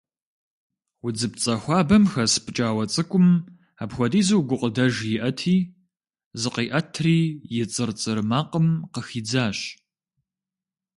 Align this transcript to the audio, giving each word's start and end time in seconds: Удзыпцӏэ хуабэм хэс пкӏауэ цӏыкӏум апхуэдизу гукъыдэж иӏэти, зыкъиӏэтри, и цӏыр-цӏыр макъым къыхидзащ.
Удзыпцӏэ 1.05 1.55
хуабэм 1.61 2.03
хэс 2.11 2.33
пкӏауэ 2.45 2.83
цӏыкӏум 2.93 3.27
апхуэдизу 3.83 4.45
гукъыдэж 4.47 4.95
иӏэти, 5.15 5.57
зыкъиӏэтри, 6.41 7.17
и 7.61 7.63
цӏыр-цӏыр 7.73 8.19
макъым 8.29 8.67
къыхидзащ. 8.93 9.57